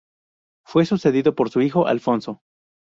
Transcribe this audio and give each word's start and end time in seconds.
Fue 0.65 0.87
sucedido 0.87 1.35
por 1.35 1.51
su 1.51 1.61
hijo, 1.61 1.85
Alfonso. 1.85 2.41